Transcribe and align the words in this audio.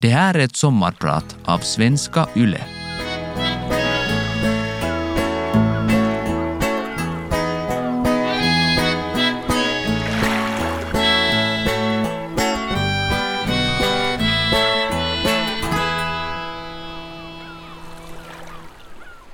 Det 0.00 0.08
här 0.08 0.34
är 0.34 0.38
ett 0.38 0.56
sommarprat 0.56 1.36
av 1.44 1.58
Svenska 1.58 2.28
Yle. 2.36 2.60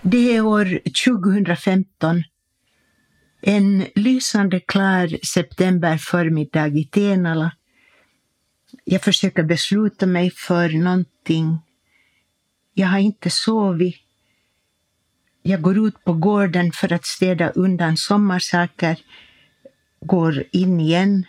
Det 0.02 0.36
är 0.36 0.40
år 0.40 0.79
2015. 1.04 2.22
En 3.42 3.86
lysande 3.94 4.60
klar 4.60 5.26
septemberförmiddag 5.26 6.68
i 6.68 6.84
Tenala. 6.84 7.52
Jag 8.84 9.02
försöker 9.02 9.43
besluta 9.43 10.07
mig 10.07 10.30
för 10.30 10.68
någonting. 10.68 11.59
Jag 12.75 12.89
har 12.89 12.99
inte 12.99 13.30
sovit. 13.30 13.96
Jag 15.43 15.63
går 15.63 15.89
ut 15.89 16.04
på 16.04 16.13
gården 16.13 16.72
för 16.72 16.93
att 16.93 17.07
städa 17.07 17.50
undan 17.50 17.96
sommarsaker. 17.96 18.99
Går 20.00 20.44
in 20.53 20.80
igen. 20.80 21.27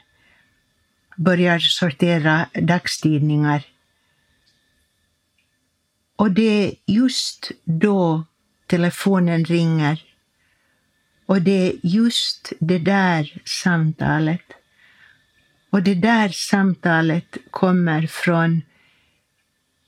Börjar 1.18 1.60
sortera 1.60 2.50
dagstidningar. 2.54 3.64
Och 6.16 6.32
det 6.32 6.68
är 6.68 6.73
just 6.86 7.52
då 7.64 8.26
telefonen 8.68 9.46
ringer. 9.46 10.04
Och 11.26 11.42
det 11.42 11.68
är 11.70 11.73
just 11.84 12.54
det 12.60 12.80
där 12.80 13.42
samtalet. 13.46 14.62
Och 15.73 15.84
det 15.84 15.95
där 15.95 16.30
samtalet 16.30 17.38
kommer 17.52 18.08
från 18.08 18.62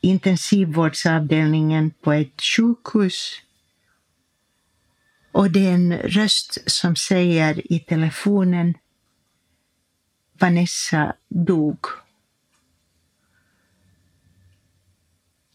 intensivvårdsavdelningen 0.02 1.92
på 1.92 2.14
ett 2.14 2.42
sjukhus. 2.42 3.42
Och 5.32 5.52
det 5.52 5.68
är 5.68 5.74
en 5.74 5.98
röst 5.98 6.72
som 6.72 6.96
säger 6.96 7.74
i 7.74 7.80
telefonen 7.80 8.74
Vanessa 10.40 11.16
dog. 11.28 11.86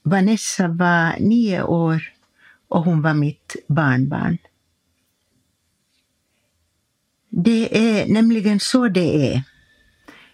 Vanessa 0.03 0.69
var 0.69 1.17
nio 1.21 1.63
år 1.63 2.13
och 2.69 2.85
hon 2.85 3.03
var 3.03 3.15
mitt 3.15 3.57
barnbarn. 3.69 4.39
Det 7.29 7.79
är 7.79 8.07
nämligen 8.07 8.61
så 8.61 8.89
det 8.89 9.35
är. 9.35 9.43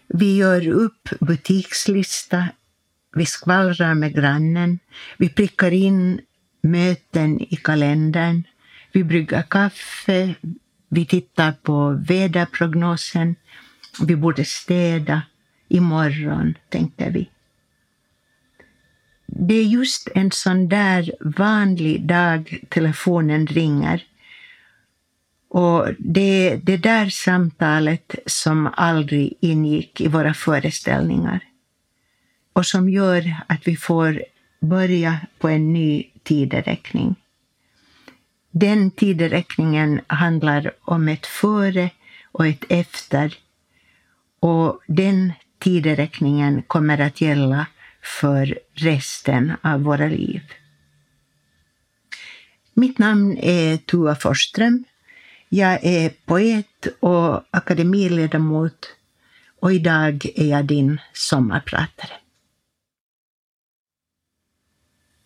Vi 0.07 0.37
gör 0.37 0.67
upp 0.67 1.09
butikslista, 1.19 2.47
vi 3.15 3.25
skvallrar 3.25 3.93
med 3.93 4.15
grannen, 4.15 4.79
vi 5.17 5.29
prickar 5.29 5.71
in 5.71 6.21
möten 6.61 7.41
i 7.41 7.55
kalendern, 7.55 8.43
vi 8.91 9.03
brygger 9.03 9.41
kaffe, 9.41 10.35
vi 10.89 11.05
tittar 11.05 11.51
på 11.51 12.03
väderprognosen, 12.07 13.35
vi 14.01 14.15
borde 14.15 14.45
städa. 14.45 15.21
Imorgon, 15.69 16.57
tänker 16.69 17.11
vi. 17.11 17.29
Det 19.25 19.53
är 19.53 19.63
just 19.63 20.07
en 20.15 20.31
sån 20.31 20.69
där 20.69 21.11
vanlig 21.37 22.07
dag 22.07 22.59
telefonen 22.69 23.47
ringer. 23.47 24.03
Och 25.49 25.87
det 25.97 26.49
är 26.49 26.57
det 26.57 26.77
där 26.77 27.09
samtalet 27.09 28.15
som 28.25 28.69
aldrig 28.73 29.33
ingick 29.39 30.01
i 30.01 30.07
våra 30.07 30.33
föreställningar. 30.33 31.39
Och 32.53 32.65
som 32.65 32.89
gör 32.89 33.35
att 33.47 33.67
vi 33.67 33.75
får 33.77 34.23
börja 34.59 35.19
på 35.39 35.49
en 35.49 35.73
ny 35.73 36.03
tideräkning. 36.23 37.15
Den 38.51 38.91
tideräkningen 38.91 40.01
handlar 40.07 40.71
om 40.81 41.07
ett 41.07 41.25
före 41.25 41.89
och 42.31 42.47
ett 42.47 42.63
efter. 42.69 43.37
Och 44.39 44.79
den 44.87 45.33
tideräkningen 45.59 46.61
kommer 46.61 47.01
att 47.01 47.21
gälla 47.21 47.65
för 48.01 48.59
resten 48.73 49.53
av 49.61 49.81
våra 49.81 50.07
liv. 50.07 50.41
Mitt 52.73 52.97
namn 52.97 53.37
är 53.37 53.77
Tua 53.77 54.15
Forsström. 54.15 54.83
Jag 55.49 55.85
är 55.85 56.09
poet 56.25 56.87
och 56.99 57.43
akademiledamot 57.51 58.87
och 59.59 59.73
idag 59.73 60.25
är 60.35 60.45
jag 60.45 60.65
din 60.65 61.01
sommarpratare. 61.13 62.11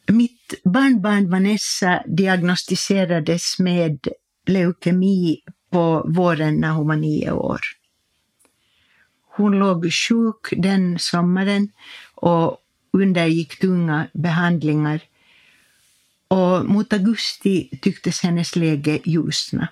Mitt 0.08 0.62
barnbarn 0.64 1.30
Vanessa 1.30 2.04
diagnostiserades 2.08 3.60
med 3.60 4.08
leukemi 4.48 5.42
på 5.72 6.06
våren 6.08 6.60
när 6.60 6.72
hon 6.72 6.88
var 6.88 6.96
nio 6.96 7.32
år. 7.32 7.60
Hon 9.36 9.60
låg 9.60 9.94
sjuk 9.94 10.54
den 10.58 11.00
sommaren 11.00 11.70
och 12.16 12.58
undergick 12.94 13.60
tunga 13.60 14.08
behandlingar 14.14 15.00
och 16.28 16.66
mot 16.66 16.94
augusti 16.94 17.70
tycktes 17.82 18.24
hennes 18.24 18.56
läge 18.56 19.00
ljusna. 19.04 19.68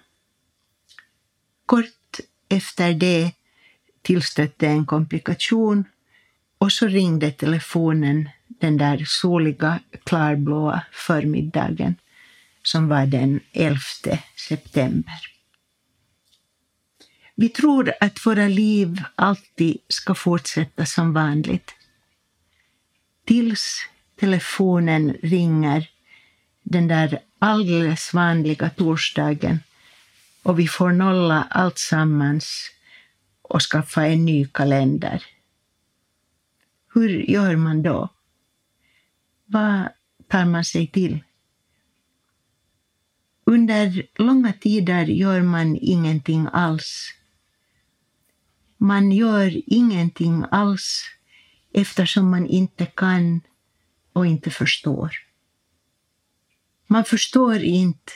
Kort 1.69 2.19
efter 2.49 2.93
det 2.93 3.31
tillstötte 4.01 4.67
en 4.67 4.85
komplikation 4.85 5.83
och 6.57 6.71
så 6.71 6.87
ringde 6.87 7.31
telefonen 7.31 8.29
den 8.47 8.77
där 8.77 9.03
soliga 9.05 9.79
klarblåa 10.05 10.81
förmiddagen 10.91 11.95
som 12.63 12.87
var 12.87 13.05
den 13.05 13.39
11 13.53 13.79
september. 14.47 15.19
Vi 17.35 17.49
tror 17.49 17.93
att 17.99 18.25
våra 18.25 18.47
liv 18.47 19.03
alltid 19.15 19.77
ska 19.87 20.15
fortsätta 20.15 20.85
som 20.85 21.13
vanligt 21.13 21.75
tills 23.25 23.85
telefonen 24.19 25.13
ringer 25.21 25.89
den 26.63 26.87
där 26.87 27.19
alldeles 27.39 28.13
vanliga 28.13 28.69
torsdagen 28.69 29.59
och 30.49 30.59
vi 30.59 30.67
får 30.67 30.91
nolla 30.91 31.47
allt 31.49 31.77
sammans 31.77 32.71
och 33.41 33.61
skaffa 33.61 34.05
en 34.05 34.25
ny 34.25 34.47
kalender. 34.47 35.25
Hur 36.93 37.09
gör 37.09 37.55
man 37.55 37.83
då? 37.83 38.09
Vad 39.45 39.89
tar 40.27 40.45
man 40.45 40.65
sig 40.65 40.87
till? 40.87 41.23
Under 43.43 44.07
långa 44.15 44.53
tider 44.53 45.05
gör 45.05 45.41
man 45.41 45.77
ingenting 45.81 46.47
alls. 46.53 47.13
Man 48.77 49.11
gör 49.11 49.61
ingenting 49.65 50.45
alls 50.51 51.03
eftersom 51.73 52.31
man 52.31 52.47
inte 52.47 52.85
kan 52.85 53.41
och 54.13 54.25
inte 54.25 54.49
förstår. 54.49 55.11
Man 56.87 57.03
förstår 57.03 57.57
inte 57.57 58.11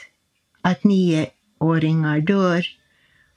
att 0.60 0.84
ni 0.84 1.14
är 1.14 1.26
åringar 1.64 2.20
dör 2.20 2.66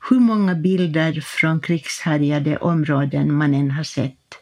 hur 0.09 0.19
många 0.19 0.55
bilder 0.55 1.21
från 1.21 1.59
krigshärjade 1.59 2.57
områden 2.57 3.33
man 3.33 3.53
än 3.53 3.71
har 3.71 3.83
sett. 3.83 4.35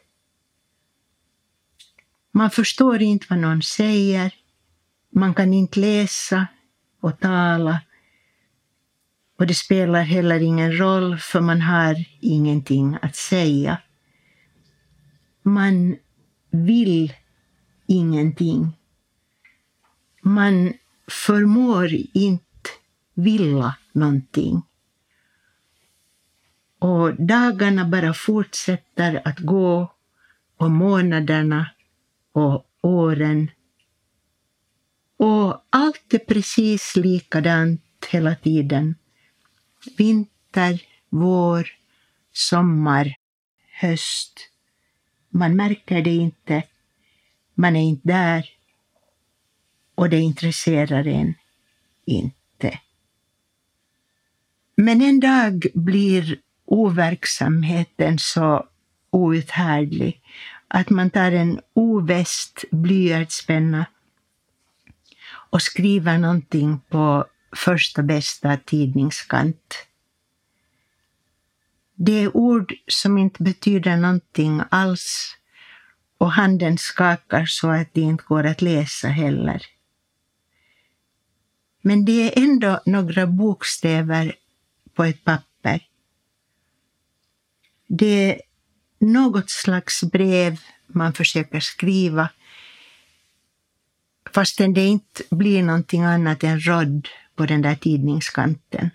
Man 2.32 2.52
förstår 2.52 3.02
inte 3.02 3.26
vad 3.30 3.40
någon 3.40 3.62
säger, 3.62 4.34
man 5.10 5.34
kan 5.34 5.54
inte 5.54 5.80
läsa 5.80 6.48
och 7.02 7.20
tala 7.20 7.82
och 9.38 9.48
det 9.48 9.54
spelar 9.54 10.04
heller 10.04 10.40
ingen 10.40 10.78
roll 10.78 11.18
för 11.18 11.42
man 11.42 11.62
har 11.62 12.06
ingenting 12.20 12.98
att 13.02 13.16
säga. 13.16 13.78
Man 15.44 15.98
vill 16.52 17.14
ingenting. 17.88 18.78
Man 20.22 20.74
förmår 21.08 21.90
inte 22.14 22.45
vilja 23.16 23.76
någonting. 23.92 24.62
Och 26.80 27.16
dagarna 27.16 27.86
bara 27.86 28.14
fortsätter 28.14 29.22
att 29.26 29.40
gå 29.40 29.94
och 30.58 30.72
månaderna 30.72 31.72
och 32.32 32.70
åren. 32.82 33.52
Och 35.18 35.66
allt 35.70 36.14
är 36.14 36.20
precis 36.20 36.96
likadant 36.96 37.82
hela 38.10 38.36
tiden. 38.36 38.96
Vinter, 39.98 40.82
vår, 41.10 41.68
sommar, 42.32 43.16
höst. 43.82 44.50
Man 45.30 45.56
märker 45.56 46.02
det 46.02 46.16
inte, 46.16 46.64
man 47.54 47.76
är 47.76 47.82
inte 47.82 48.08
där 48.08 48.50
och 49.96 50.10
det 50.10 50.20
intresserar 50.20 51.08
en 51.08 51.34
inte. 52.06 52.45
Men 54.76 55.02
en 55.02 55.20
dag 55.20 55.66
blir 55.74 56.40
overksamheten 56.66 58.20
så 58.20 58.68
outhärdlig 59.10 60.22
att 60.68 60.90
man 60.90 61.10
tar 61.10 61.32
en 61.32 61.60
oväst 61.74 62.66
blyertspenna 62.72 63.86
och 65.28 65.62
skriver 65.62 66.18
någonting 66.18 66.80
på 66.90 67.26
första 67.56 68.04
bästa 68.04 68.58
tidningskant. 68.58 69.88
Det 71.96 72.24
är 72.24 72.38
ord 72.38 72.74
som 72.88 73.18
inte 73.18 73.44
betyder 73.44 73.98
någonting 73.98 74.62
alls 74.72 75.38
och 76.18 76.32
handen 76.32 76.78
skakar 76.78 77.46
så 77.46 77.70
att 77.70 77.94
det 77.94 78.02
inte 78.02 78.24
går 78.28 78.46
att 78.46 78.62
läsa 78.62 79.08
heller. 79.08 79.66
Men 81.82 82.06
det 82.06 82.38
är 82.38 82.44
ändå 82.44 82.82
några 82.86 83.28
bokstäver 83.28 84.36
på 84.96 85.04
ett 85.04 85.24
papper. 85.24 85.88
Det 87.88 88.32
är 88.32 88.42
något 89.00 89.50
slags 89.50 90.04
brev 90.04 90.60
man 90.88 91.14
försöker 91.14 91.60
skriva 91.60 92.30
fastän 94.36 94.74
det 94.74 94.86
inte 94.86 95.24
blir 95.30 95.64
någonting 95.64 96.04
annat 96.04 96.44
än 96.44 96.60
rodd 96.60 97.08
på 97.36 97.46
den 97.46 97.62
där 97.62 97.76
tidningskanten. 97.76 98.90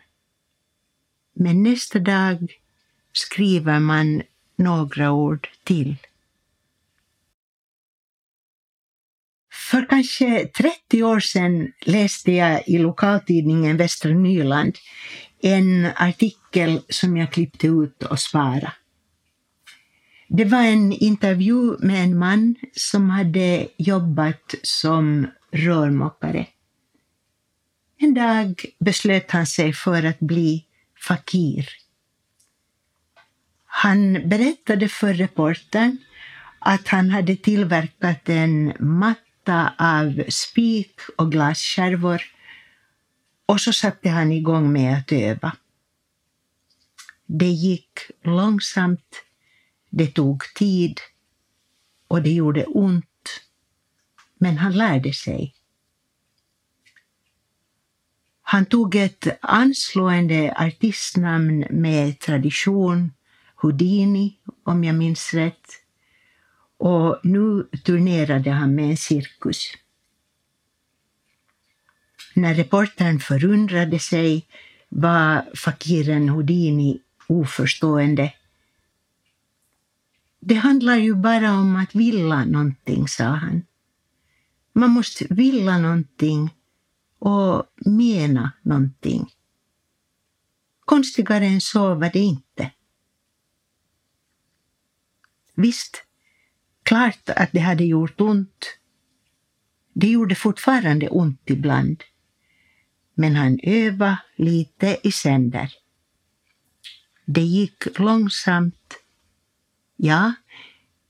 Men 1.35 1.62
nästa 1.62 1.99
dag 1.99 2.53
skriver 3.12 3.79
man 3.79 4.23
några 4.56 5.12
ord 5.12 5.49
till. 5.64 5.96
För 9.70 9.87
kanske 9.88 10.46
30 10.46 11.03
år 11.03 11.20
sedan 11.20 11.73
läste 11.81 12.32
jag 12.32 12.69
i 12.69 12.79
lokaltidningen 12.79 13.76
Västra 13.76 14.11
Nyland 14.11 14.76
en 15.42 15.88
artikel 15.96 16.81
som 16.88 17.16
jag 17.16 17.32
klippte 17.32 17.66
ut 17.66 18.02
och 18.02 18.20
sparade. 18.20 18.72
Det 20.28 20.44
var 20.44 20.62
en 20.62 20.92
intervju 20.92 21.76
med 21.78 22.04
en 22.04 22.19
man 22.19 22.54
som 22.72 23.10
hade 23.10 23.69
jobbat 23.76 24.54
som 24.62 25.26
rörmokare. 25.52 26.46
En 27.98 28.14
dag 28.14 28.64
beslöt 28.78 29.31
han 29.31 29.46
sig 29.46 29.72
för 29.72 30.04
att 30.04 30.20
bli 30.20 30.64
fakir. 31.06 31.69
Han 33.66 34.28
berättade 34.28 34.88
för 34.88 35.14
reportern 35.14 35.96
att 36.58 36.88
han 36.88 37.10
hade 37.10 37.36
tillverkat 37.36 38.28
en 38.28 38.72
matta 38.78 39.72
av 39.78 40.22
spik 40.28 41.00
och 41.16 41.32
glasskärvor 41.32 42.22
och 43.50 43.61
så 43.61 43.73
satte 43.73 44.08
han 44.08 44.32
igång 44.32 44.73
med 44.73 44.99
att 44.99 45.12
öva. 45.12 45.56
Det 47.26 47.47
gick 47.47 47.99
långsamt, 48.23 49.25
det 49.91 50.06
tog 50.06 50.55
tid 50.55 51.00
och 52.08 52.23
det 52.23 52.31
gjorde 52.31 52.64
ont. 52.64 53.41
Men 54.38 54.58
han 54.58 54.73
lärde 54.73 55.12
sig. 55.12 55.55
Han 58.43 58.67
tog 58.67 58.94
ett 58.94 59.26
anslående 59.41 60.55
artistnamn 60.56 61.67
med 61.70 62.19
tradition, 62.19 63.12
Houdini 63.55 64.37
om 64.64 64.85
jag 64.85 64.94
minns 64.94 65.35
rätt, 65.35 65.67
och 66.76 67.20
nu 67.23 67.69
turnerade 67.85 68.50
han 68.50 68.75
med 68.75 68.91
en 68.91 68.96
cirkus. 68.96 69.73
När 72.35 72.55
reportern 72.55 73.21
förundrade 73.21 73.99
sig 73.99 74.47
var 74.88 75.56
fakiren 75.56 76.29
Houdini 76.29 77.00
oförstående. 77.27 78.35
Det 80.41 80.55
handlar 80.55 80.97
ju 80.97 81.15
bara 81.15 81.53
om 81.53 81.77
att 81.77 81.94
vilja 81.94 82.44
någonting, 82.44 83.09
sa 83.09 83.25
han. 83.25 83.62
Man 84.73 84.91
måste 84.91 85.27
vilja 85.31 85.79
någonting 85.79 86.55
och 87.19 87.65
mena 87.77 88.53
någonting. 88.62 89.31
Konstigare 90.85 91.47
än 91.47 91.61
så 91.61 91.94
var 91.94 92.11
det 92.12 92.19
inte. 92.19 92.71
Visst, 95.55 96.05
klart 96.82 97.29
att 97.29 97.53
det 97.53 97.61
hade 97.61 97.85
gjort 97.85 98.21
ont. 98.21 98.79
Det 99.93 100.09
gjorde 100.09 100.35
fortfarande 100.35 101.09
ont 101.09 101.43
ibland. 101.44 102.03
Men 103.20 103.37
han 103.37 103.58
övade 103.62 104.19
lite 104.37 104.99
i 105.02 105.12
sänder. 105.12 105.75
Det 107.25 107.40
gick 107.40 107.99
långsamt. 107.99 108.94
Ja, 109.96 110.32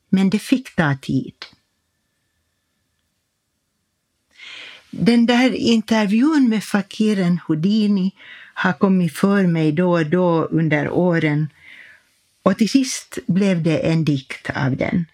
men 0.09 0.31
det 0.31 0.39
fick 0.39 0.77
ta 0.77 0.97
tid. 1.03 1.35
Den 4.91 5.27
där 5.27 5.51
intervjun 5.55 6.49
med 6.49 6.65
fakiren 6.65 7.41
Houdini 7.47 8.15
har 8.55 8.73
kommit 8.73 9.13
för 9.13 9.47
mig 9.47 9.73
då 9.73 9.91
och 9.91 10.07
då 10.07 10.45
under 10.45 10.91
åren 10.91 11.49
och 12.43 12.59
till 12.59 12.71
sist 12.71 13.19
blev 13.27 13.63
det 13.63 13.79
en 13.79 14.05
dikt 14.05 14.51
av 14.51 14.77
den. 14.77 15.05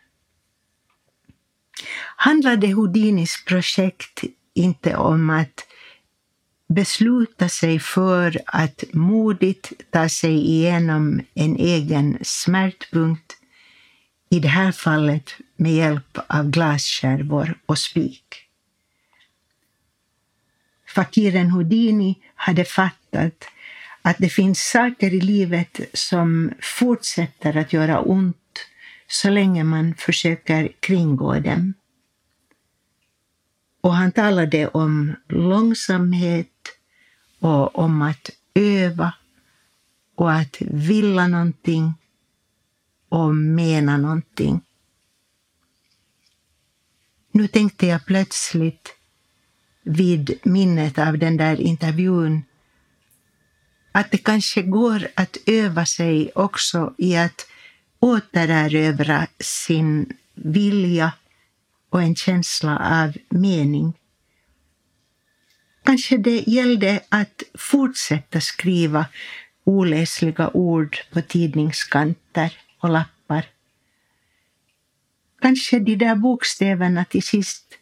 Handlade 2.16 2.72
Houdinis 2.72 3.44
projekt 3.44 4.24
inte 4.54 4.96
om 4.96 5.30
att 5.30 5.66
besluta 6.68 7.48
sig 7.48 7.80
för 7.80 8.40
att 8.46 8.84
modigt 8.92 9.72
ta 9.90 10.08
sig 10.08 10.34
igenom 10.34 11.20
en 11.34 11.56
egen 11.56 12.18
smärtpunkt, 12.22 13.36
i 14.28 14.40
det 14.40 14.48
här 14.48 14.72
fallet 14.72 15.34
med 15.56 15.72
hjälp 15.72 16.18
av 16.26 16.50
glasskärvor 16.50 17.58
och 17.66 17.78
spik. 17.78 18.46
Fakiren 20.94 21.50
Houdini 21.50 22.18
hade 22.34 22.64
fattat 22.64 23.44
att 24.02 24.18
det 24.18 24.28
finns 24.28 24.60
saker 24.60 25.14
i 25.14 25.20
livet 25.20 25.80
som 25.92 26.52
fortsätter 26.60 27.56
att 27.56 27.72
göra 27.72 28.00
ont 28.00 28.66
så 29.06 29.30
länge 29.30 29.64
man 29.64 29.94
försöker 29.94 30.72
kringgå 30.80 31.34
dem. 31.34 31.74
Och 33.86 33.94
han 33.94 34.12
talade 34.12 34.68
om 34.68 35.16
långsamhet 35.28 36.56
och 37.38 37.78
om 37.78 38.02
att 38.02 38.30
öva 38.54 39.14
och 40.14 40.32
att 40.32 40.56
vilja 40.60 41.28
någonting 41.28 41.94
och 43.08 43.34
mena 43.34 43.96
någonting. 43.96 44.60
Nu 47.32 47.48
tänkte 47.48 47.86
jag 47.86 48.06
plötsligt 48.06 48.94
vid 49.82 50.38
minnet 50.42 50.98
av 50.98 51.18
den 51.18 51.36
där 51.36 51.60
intervjun 51.60 52.42
att 53.92 54.10
det 54.10 54.18
kanske 54.18 54.62
går 54.62 55.08
att 55.14 55.36
öva 55.46 55.86
sig 55.86 56.30
också 56.34 56.94
i 56.98 57.16
att 57.16 57.46
återerövra 58.00 59.26
sin 59.40 60.12
vilja 60.34 61.12
och 61.96 62.02
en 62.02 62.16
känsla 62.16 63.02
av 63.02 63.16
mening. 63.28 63.92
Kanske 65.84 66.16
det 66.16 66.44
gällde 66.46 67.00
att 67.08 67.42
fortsätta 67.54 68.40
skriva 68.40 69.06
oläsliga 69.64 70.50
ord 70.54 70.96
på 71.12 71.22
tidningskanter 71.22 72.58
och 72.80 72.88
lappar. 72.90 73.46
Kanske 75.40 75.78
de 75.78 75.96
där 75.96 76.14
bokstäverna 76.14 77.04
till 77.04 77.22
sist 77.22 77.74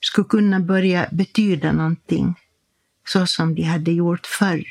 skulle 0.00 0.28
kunna 0.28 0.60
börja 0.60 1.08
betyda 1.12 1.72
någonting 1.72 2.34
så 3.06 3.26
som 3.26 3.54
de 3.54 3.62
hade 3.62 3.92
gjort 3.92 4.26
förr. 4.26 4.64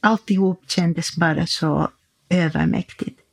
Alltihop 0.00 0.70
kändes 0.70 1.16
bara 1.16 1.46
så 1.46 1.90
övermäktigt. 2.28 3.27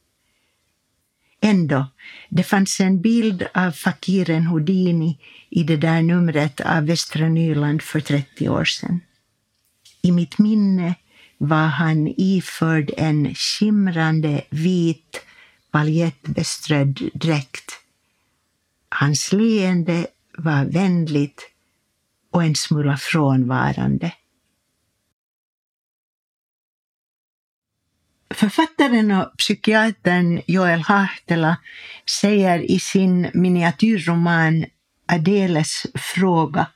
Ändå, 1.46 1.86
det 2.30 2.44
fanns 2.44 2.80
en 2.80 3.02
bild 3.02 3.48
av 3.54 3.72
fakiren 3.72 4.48
Houdini 4.48 5.20
i 5.50 5.64
det 5.64 5.78
där 5.78 6.02
numret 6.02 6.62
av 6.62 6.86
Västra 6.86 7.30
Nyland 7.30 7.82
för 7.82 8.00
30 8.00 8.50
år 8.50 8.66
sedan. 8.66 9.00
I 10.02 10.12
mitt 10.12 10.38
minne 10.38 10.96
var 11.38 11.68
han 11.68 12.14
iförd 12.18 12.92
en 12.98 13.36
skimrande 13.36 14.42
vit 14.50 15.22
paljettbeströdd 15.72 17.10
dräkt. 17.14 17.72
Hans 18.90 19.34
leende 19.34 20.08
var 20.38 20.66
vänligt 20.66 21.42
och 22.32 22.44
en 22.44 22.56
smula 22.56 22.98
frånvarande. 22.98 24.12
Författaren 28.30 29.12
och 29.12 29.38
psykiatern 29.38 30.42
Joel 30.48 30.82
Hahtela 30.82 31.58
säger 32.22 32.60
i 32.60 32.80
sin 32.80 33.30
miniatyrroman 33.34 34.66
Adeles 35.06 35.86
fråga 35.96 36.68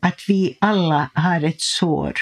att 0.00 0.20
vi 0.28 0.58
alla 0.60 1.10
har 1.14 1.44
ett 1.44 1.60
sår. 1.60 2.14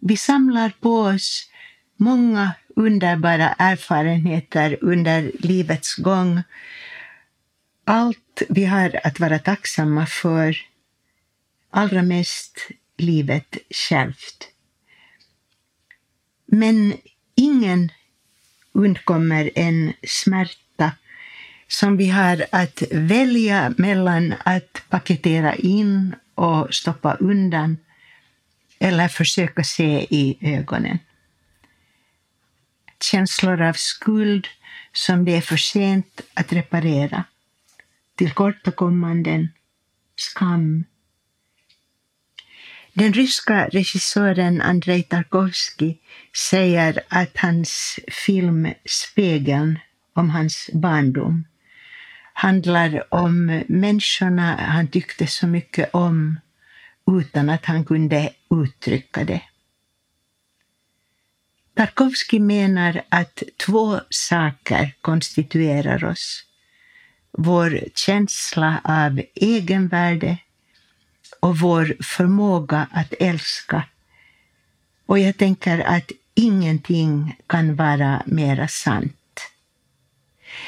Vi 0.00 0.16
samlar 0.16 0.72
på 0.80 1.00
oss 1.00 1.50
många 1.96 2.52
underbara 2.76 3.48
erfarenheter 3.58 4.78
under 4.80 5.30
livets 5.38 5.96
gång. 5.96 6.42
Allt 7.84 8.42
vi 8.48 8.64
har 8.64 9.00
att 9.04 9.20
vara 9.20 9.38
tacksamma 9.38 10.06
för, 10.06 10.56
allra 11.70 12.02
mest 12.02 12.68
livet 12.96 13.56
självt. 13.70 14.55
Men 16.46 16.96
ingen 17.34 17.92
undkommer 18.72 19.50
en 19.54 19.92
smärta 20.06 20.92
som 21.68 21.96
vi 21.96 22.08
har 22.08 22.46
att 22.52 22.82
välja 22.92 23.74
mellan 23.78 24.34
att 24.44 24.82
paketera 24.88 25.54
in 25.54 26.14
och 26.34 26.74
stoppa 26.74 27.14
undan 27.14 27.76
eller 28.78 29.08
försöka 29.08 29.64
se 29.64 30.06
i 30.10 30.38
ögonen. 30.40 30.98
Känslor 33.00 33.62
av 33.62 33.72
skuld 33.72 34.46
som 34.92 35.24
det 35.24 35.36
är 35.36 35.40
för 35.40 35.56
sent 35.56 36.20
att 36.34 36.52
reparera. 36.52 37.24
Tillkortakommanden, 38.16 39.48
skam. 40.16 40.84
Den 42.98 43.12
ryska 43.12 43.68
regissören 43.68 44.60
Andrei 44.62 45.02
Tarkovsky 45.02 45.94
säger 46.50 47.02
att 47.08 47.36
hans 47.36 47.98
film 48.08 48.72
Spegeln 48.84 49.78
om 50.14 50.30
hans 50.30 50.70
barndom 50.72 51.44
handlar 52.32 53.14
om 53.14 53.62
människorna 53.68 54.56
han 54.56 54.88
tyckte 54.88 55.26
så 55.26 55.46
mycket 55.46 55.94
om 55.94 56.40
utan 57.20 57.50
att 57.50 57.64
han 57.64 57.84
kunde 57.84 58.32
uttrycka 58.50 59.24
det. 59.24 59.42
Tarkovsky 61.74 62.40
menar 62.40 63.02
att 63.08 63.42
två 63.66 64.00
saker 64.10 64.94
konstituerar 65.00 66.04
oss. 66.04 66.44
Vår 67.38 67.80
känsla 67.94 68.80
av 68.84 69.22
egenvärde 69.34 70.38
och 71.40 71.58
vår 71.58 71.96
förmåga 72.02 72.88
att 72.92 73.14
älska. 73.20 73.84
Och 75.06 75.18
jag 75.18 75.36
tänker 75.38 75.78
att 75.80 76.10
ingenting 76.34 77.36
kan 77.46 77.76
vara 77.76 78.22
mera 78.26 78.68
sant. 78.68 79.16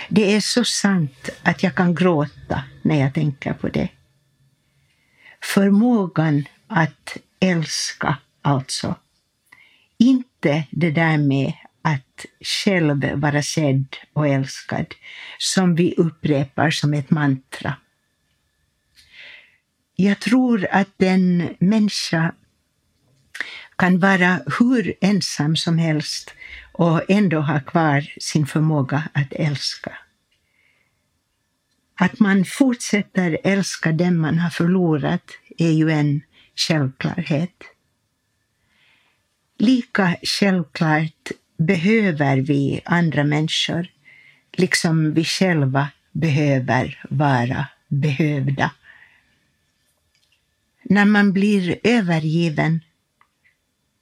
Det 0.08 0.34
är 0.34 0.40
så 0.40 0.64
sant 0.64 1.28
att 1.42 1.62
jag 1.62 1.74
kan 1.74 1.94
gråta 1.94 2.64
när 2.82 3.00
jag 3.00 3.14
tänker 3.14 3.52
på 3.52 3.68
det. 3.68 3.88
Förmågan 5.42 6.44
att 6.66 7.16
älska, 7.40 8.18
alltså. 8.42 8.94
Inte 9.98 10.66
det 10.70 10.90
där 10.90 11.18
med 11.18 11.52
att 11.82 12.26
själv 12.40 13.14
vara 13.14 13.42
sedd 13.42 13.96
och 14.12 14.28
älskad, 14.28 14.94
som 15.38 15.74
vi 15.74 15.94
upprepar 15.94 16.70
som 16.70 16.94
ett 16.94 17.10
mantra. 17.10 17.76
Jag 20.00 20.20
tror 20.20 20.66
att 20.70 21.02
en 21.02 21.56
människa 21.58 22.34
kan 23.76 23.98
vara 23.98 24.40
hur 24.58 24.94
ensam 25.00 25.56
som 25.56 25.78
helst 25.78 26.34
och 26.72 27.10
ändå 27.10 27.40
ha 27.40 27.60
kvar 27.60 28.14
sin 28.20 28.46
förmåga 28.46 29.08
att 29.12 29.32
älska. 29.32 29.92
Att 31.94 32.20
man 32.20 32.44
fortsätter 32.44 33.38
älska 33.44 33.92
den 33.92 34.18
man 34.18 34.38
har 34.38 34.50
förlorat 34.50 35.30
är 35.58 35.70
ju 35.70 35.90
en 35.90 36.20
självklarhet. 36.54 37.62
Lika 39.58 40.16
självklart 40.22 41.30
behöver 41.56 42.36
vi 42.36 42.80
andra 42.84 43.24
människor, 43.24 43.86
liksom 44.52 45.14
vi 45.14 45.24
själva 45.24 45.88
behöver 46.12 47.04
vara 47.10 47.66
behövda. 47.88 48.70
När 50.90 51.04
man 51.04 51.32
blir 51.32 51.78
övergiven, 51.82 52.80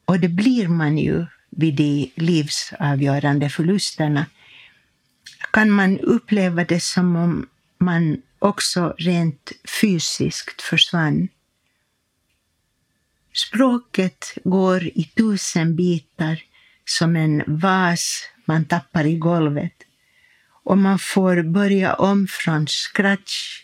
och 0.04 0.20
det 0.20 0.28
blir 0.28 0.68
man 0.68 0.98
ju 0.98 1.26
vid 1.50 1.74
de 1.74 2.12
livsavgörande 2.14 3.50
förlusterna, 3.50 4.26
kan 5.52 5.70
man 5.70 5.98
uppleva 5.98 6.64
det 6.64 6.80
som 6.80 7.16
om 7.16 7.48
man 7.78 8.22
också 8.38 8.94
rent 8.98 9.52
fysiskt 9.80 10.62
försvann. 10.62 11.28
Språket 13.34 14.38
går 14.44 14.84
i 14.84 15.04
tusen 15.16 15.76
bitar 15.76 16.42
som 16.84 17.16
en 17.16 17.42
vas 17.46 18.30
man 18.44 18.64
tappar 18.64 19.06
i 19.06 19.16
golvet 19.16 19.82
och 20.64 20.78
man 20.78 20.98
får 20.98 21.42
börja 21.42 21.94
om 21.94 22.26
från 22.26 22.66
scratch. 22.66 23.62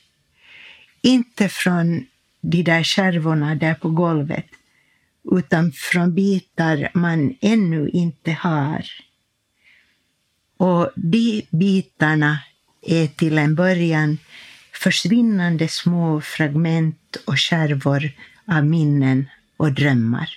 Inte 1.03 1.49
från 1.49 2.07
de 2.43 2.63
där 2.63 2.85
skärvorna 2.85 3.55
där 3.55 3.75
på 3.75 3.91
golvet 3.91 4.47
utan 5.31 5.73
från 5.73 6.15
bitar 6.15 6.91
man 6.95 7.37
ännu 7.41 7.89
inte 7.89 8.33
har. 8.33 8.87
Och 10.57 10.91
de 10.95 11.47
bitarna 11.51 12.39
är 12.83 13.07
till 13.07 13.39
en 13.39 13.55
början 13.55 14.19
försvinnande 14.73 15.69
små 15.69 16.21
fragment 16.21 17.17
och 17.27 17.41
skärvor 17.41 18.11
av 18.47 18.67
minnen 18.67 19.29
och 19.57 19.73
drömmar. 19.73 20.29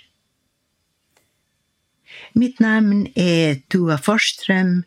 Mitt 2.33 2.59
namn 2.59 3.07
är 3.15 3.55
Tua 3.55 3.97
Forsström 3.97 4.83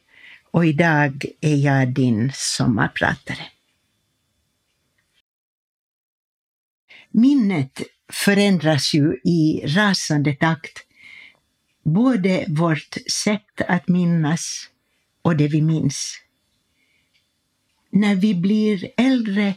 och 0.50 0.66
idag 0.66 1.24
är 1.40 1.56
jag 1.56 1.88
din 1.88 2.32
sommarpratare. 2.34 3.46
Minnet 7.10 7.82
förändras 8.12 8.94
ju 8.94 9.20
i 9.24 9.62
rasande 9.66 10.34
takt. 10.34 10.78
Både 11.84 12.44
vårt 12.48 12.96
sätt 13.12 13.60
att 13.68 13.88
minnas 13.88 14.68
och 15.22 15.36
det 15.36 15.48
vi 15.48 15.62
minns. 15.62 16.20
När 17.90 18.14
vi 18.14 18.34
blir 18.34 18.90
äldre 18.96 19.54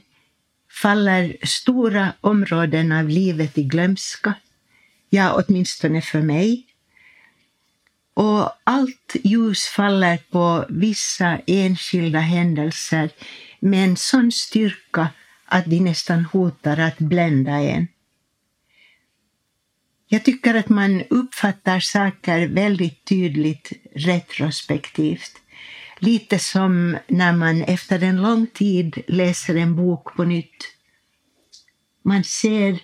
faller 0.82 1.38
stora 1.44 2.14
områden 2.22 2.92
av 2.92 3.10
livet 3.10 3.58
i 3.58 3.64
glömska. 3.64 4.34
Ja, 5.10 5.44
åtminstone 5.44 6.02
för 6.02 6.22
mig. 6.22 6.66
Och 8.14 8.52
allt 8.64 9.16
ljus 9.24 9.64
faller 9.64 10.18
på 10.18 10.66
vissa 10.70 11.40
enskilda 11.48 12.20
händelser 12.20 13.10
med 13.60 13.84
en 13.84 13.98
sån 13.98 14.32
styrka 14.32 15.10
att 15.52 15.66
de 15.66 15.80
nästan 15.80 16.26
hotar 16.26 16.78
att 16.78 16.98
blända 16.98 17.52
en. 17.52 17.88
Jag 20.08 20.24
tycker 20.24 20.56
att 20.56 20.70
man 20.70 21.04
uppfattar 21.10 21.80
saker 21.80 22.48
väldigt 22.48 23.06
tydligt 23.06 23.72
retrospektivt. 23.96 25.32
Lite 26.00 26.40
som 26.40 26.98
när 27.08 27.34
man 27.34 27.62
efter 27.62 28.04
en 28.04 28.22
lång 28.22 28.48
tid 28.48 29.04
läser 29.08 29.56
en 29.56 29.76
bok 29.76 30.16
på 30.16 30.24
nytt. 30.24 30.64
Man 32.04 32.24
ser 32.24 32.80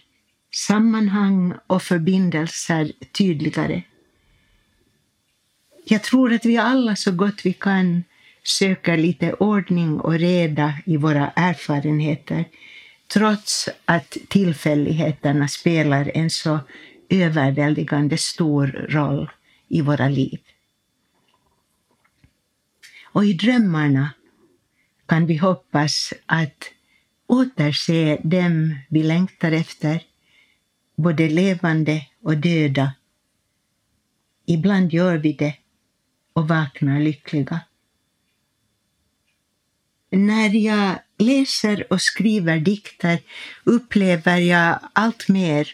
sammanhang 0.56 1.54
och 1.68 1.84
förbindelser 1.84 2.92
tydligare. 3.12 3.84
Jag 5.86 6.04
tror 6.04 6.34
att 6.34 6.46
vi 6.46 6.58
alla 6.58 6.96
så 6.96 7.12
gott 7.12 7.46
vi 7.46 7.54
kan 7.54 8.04
söker 8.48 8.98
lite 8.98 9.34
ordning 9.34 10.00
och 10.00 10.14
reda 10.14 10.74
i 10.86 10.98
våra 10.98 11.30
erfarenheter 11.30 12.46
trots 13.08 13.70
att 13.86 14.18
tillfälligheterna 14.28 15.48
spelar 15.48 16.12
en 16.14 16.30
så 16.30 16.60
överväldigande 17.10 18.18
stor 18.18 18.68
roll 18.68 19.30
i 19.68 19.82
våra 19.82 20.08
liv. 20.08 20.40
Och 23.04 23.26
i 23.26 23.34
drömmarna 23.34 24.14
kan 25.06 25.26
vi 25.26 25.38
hoppas 25.38 26.14
att 26.26 26.72
återse 27.28 28.20
dem 28.24 28.76
vi 28.90 29.04
längtar 29.04 29.52
efter, 29.52 30.04
både 30.96 31.30
levande 31.30 32.08
och 32.22 32.38
döda. 32.38 32.94
Ibland 34.46 34.94
gör 34.94 35.18
vi 35.18 35.34
det 35.34 35.56
och 36.34 36.48
vaknar 36.48 37.00
lyckliga. 37.00 37.60
När 40.10 40.56
jag 40.56 41.00
läser 41.18 41.94
och 41.94 42.02
skriver 42.02 42.60
dikter 42.60 43.20
upplever 43.64 44.38
jag 44.38 44.80
allt 44.94 45.30
mer 45.30 45.68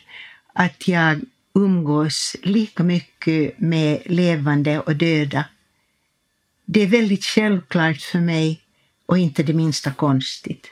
att 0.54 0.88
jag 0.88 1.22
umgås 1.56 2.36
lika 2.44 2.84
mycket 2.84 3.60
med 3.60 4.02
levande 4.06 4.80
och 4.80 4.96
döda. 4.96 5.46
Det 6.66 6.82
är 6.82 6.88
väldigt 6.88 7.26
självklart 7.26 8.02
för 8.02 8.20
mig 8.20 8.62
och 9.06 9.18
inte 9.18 9.44
det 9.44 9.54
minsta 9.54 9.94
konstigt. 9.94 10.68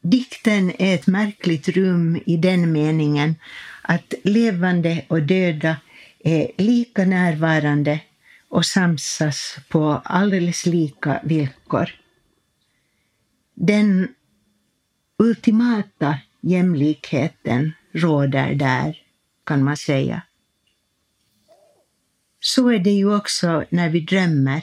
Dikten 0.00 0.72
är 0.78 0.94
ett 0.94 1.06
märkligt 1.06 1.68
rum 1.68 2.22
i 2.26 2.36
den 2.36 2.72
meningen 2.72 3.34
att 3.82 4.14
levande 4.24 5.04
och 5.08 5.22
döda 5.22 5.76
är 6.24 6.50
lika 6.58 7.04
närvarande 7.04 8.00
och 8.52 8.66
samsas 8.66 9.56
på 9.68 10.02
alldeles 10.04 10.66
lika 10.66 11.20
villkor. 11.24 11.90
Den 13.54 14.08
ultimata 15.18 16.18
jämlikheten 16.40 17.72
råder 17.92 18.54
där, 18.54 18.98
kan 19.44 19.64
man 19.64 19.76
säga. 19.76 20.22
Så 22.40 22.68
är 22.68 22.78
det 22.78 22.90
ju 22.90 23.14
också 23.16 23.64
när 23.70 23.88
vi 23.88 24.00
drömmer. 24.00 24.62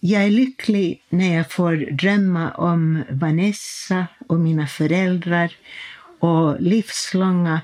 Jag 0.00 0.24
är 0.24 0.30
lycklig 0.30 1.02
när 1.08 1.36
jag 1.36 1.50
får 1.50 1.76
drömma 1.76 2.50
om 2.50 3.04
Vanessa 3.10 4.06
och 4.28 4.40
mina 4.40 4.66
föräldrar 4.66 5.52
och 6.18 6.60
livslånga 6.60 7.60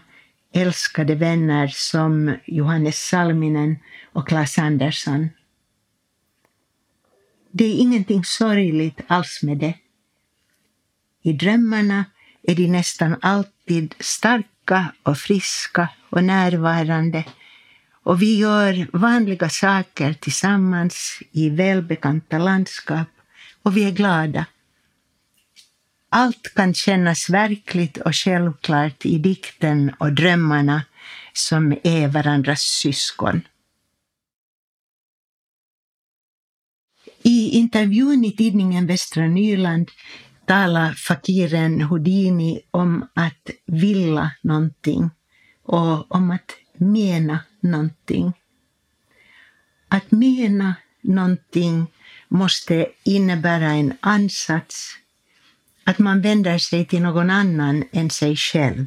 älskade 0.57 1.15
vänner 1.15 1.67
som 1.67 2.37
Johannes 2.47 3.09
Salminen 3.09 3.79
och 4.13 4.29
Claes 4.29 4.59
Andersson. 4.59 5.29
Det 7.51 7.65
är 7.65 7.75
ingenting 7.79 8.25
sorgligt 8.25 9.01
alls 9.07 9.41
med 9.43 9.59
det. 9.59 9.75
I 11.23 11.33
drömmarna 11.33 12.05
är 12.43 12.55
de 12.55 12.67
nästan 12.69 13.17
alltid 13.23 13.95
starka 14.01 14.93
och 15.03 15.19
friska 15.19 15.89
och 16.11 16.25
närvarande 16.25 17.25
och 18.03 18.23
vi 18.23 18.39
gör 18.39 18.99
vanliga 18.99 19.49
saker 19.49 20.13
tillsammans 20.13 21.23
i 21.33 21.51
välbekanta 21.51 22.39
landskap 22.39 23.09
och 23.63 23.77
vi 23.77 23.85
är 23.85 23.93
glada. 23.93 24.47
Allt 26.17 26.55
kan 26.55 26.75
kännas 26.75 27.31
verkligt 27.31 27.97
och 27.97 28.15
självklart 28.15 29.07
i 29.07 29.19
dikten 29.19 29.93
och 29.99 30.13
drömmarna 30.13 30.83
som 31.33 31.73
är 31.85 32.09
varandras 32.09 32.61
syskon. 32.61 33.41
I 37.23 37.51
intervjun 37.51 38.25
i 38.25 38.33
tidningen 38.33 38.87
Västra 38.87 39.27
Nyland 39.27 39.91
talar 40.47 40.93
fakiren 40.93 41.81
Houdini 41.81 42.61
om 42.71 43.09
att 43.15 43.51
vilja 43.67 44.31
någonting 44.43 45.11
och 45.63 46.15
om 46.15 46.31
att 46.31 46.51
mena 46.77 47.41
någonting. 47.61 48.33
Att 49.89 50.11
mena 50.11 50.75
någonting 51.01 51.87
måste 52.29 52.87
innebära 53.05 53.71
en 53.71 53.97
ansats, 54.01 54.97
att 55.87 55.99
man 55.99 56.21
vänder 56.21 56.59
sig 56.59 56.85
till 56.85 57.03
någon 57.03 57.31
annan 57.31 57.85
än 57.93 58.11
sig 58.11 58.37
själv. 58.37 58.87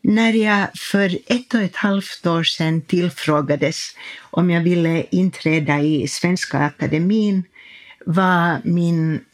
När 0.00 0.32
jag 0.32 0.68
för 0.74 1.18
ett 1.26 1.54
och 1.54 1.60
ett 1.60 1.76
halvt 1.76 2.26
år 2.26 2.44
sedan 2.44 2.80
tillfrågades 2.80 3.96
om 4.20 4.50
jag 4.50 4.60
ville 4.60 5.06
inträda 5.10 5.80
i 5.80 6.08
Svenska 6.08 6.58
Akademin 6.58 7.44
var 8.06 8.60
min 8.64 9.24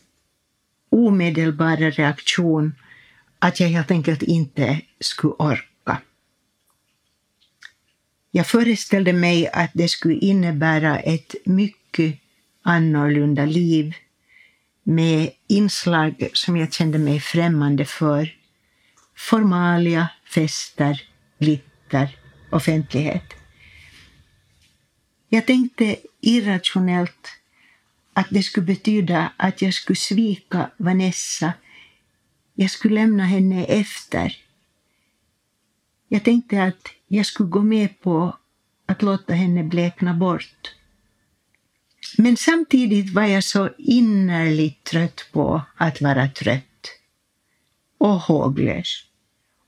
omedelbara 0.90 1.90
reaktion 1.90 2.74
att 3.38 3.60
jag 3.60 3.68
helt 3.68 3.90
enkelt 3.90 4.22
inte 4.22 4.80
skulle 5.00 5.32
orka. 5.32 6.00
Jag 8.30 8.46
föreställde 8.46 9.12
mig 9.12 9.48
att 9.52 9.70
det 9.74 9.88
skulle 9.88 10.14
innebära 10.14 10.98
ett 10.98 11.34
mycket 11.44 12.18
annorlunda 12.62 13.44
liv 13.44 13.94
med 14.88 15.30
inslag 15.46 16.30
som 16.32 16.56
jag 16.56 16.72
kände 16.72 16.98
mig 16.98 17.20
främmande 17.20 17.84
för. 17.84 18.36
Formalia, 19.16 20.08
fester, 20.34 21.02
glitter, 21.38 22.18
offentlighet. 22.50 23.34
Jag 25.28 25.46
tänkte 25.46 25.96
irrationellt 26.20 27.28
att 28.12 28.26
det 28.30 28.42
skulle 28.42 28.66
betyda 28.66 29.32
att 29.36 29.62
jag 29.62 29.74
skulle 29.74 29.96
svika 29.96 30.70
Vanessa. 30.76 31.52
Jag 32.54 32.70
skulle 32.70 32.94
lämna 32.94 33.24
henne 33.24 33.64
efter. 33.64 34.36
Jag 36.08 36.24
tänkte 36.24 36.62
att 36.62 36.88
jag 37.08 37.26
skulle 37.26 37.48
gå 37.48 37.62
med 37.62 38.00
på 38.00 38.36
att 38.86 39.02
låta 39.02 39.34
henne 39.34 39.62
blekna 39.64 40.14
bort. 40.14 40.77
Men 42.16 42.36
samtidigt 42.36 43.14
var 43.14 43.26
jag 43.26 43.44
så 43.44 43.70
innerligt 43.78 44.84
trött 44.84 45.28
på 45.32 45.62
att 45.76 46.00
vara 46.00 46.28
trött 46.28 46.64
och 47.98 48.20
håglös 48.20 49.04